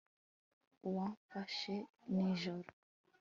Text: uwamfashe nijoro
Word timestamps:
uwamfashe 0.87 1.75
nijoro 2.13 2.69